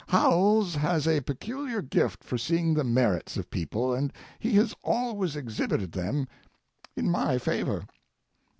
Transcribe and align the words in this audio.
Howells 0.07 0.73
has 0.73 1.07
a 1.07 1.21
peculiar 1.21 1.83
gift 1.83 2.23
for 2.23 2.35
seeing 2.35 2.73
the 2.73 2.83
merits 2.83 3.37
of 3.37 3.51
people, 3.51 3.93
and 3.93 4.11
he 4.39 4.53
has 4.55 4.73
always 4.83 5.35
exhibited 5.35 5.91
them 5.91 6.27
in 6.95 7.07
my 7.11 7.37
favor. 7.37 7.85